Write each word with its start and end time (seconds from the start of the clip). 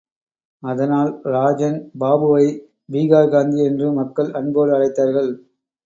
அதனால், 0.63 1.11
ராஜன் 1.27 1.77
பாபுவை 1.99 2.47
பீகார் 2.89 3.31
காந்தி 3.31 3.61
என்று 3.63 3.89
மக்கள் 3.93 4.31
அன்போடு 4.33 4.73
அழைத்தார்கள். 4.73 5.31